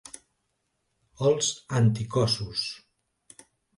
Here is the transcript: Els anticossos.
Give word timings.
Els 1.31 1.49
anticossos. 1.81 2.67